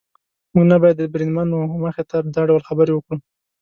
[0.53, 3.17] موږ نه باید د بریدمن وه مخې ته دا ډول خبرې وکړو.